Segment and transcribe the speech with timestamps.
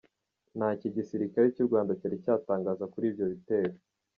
[0.57, 3.75] Ntacyo igisirikare cy'u Rwanda cyari cyatangaza kuri ibyo bitero.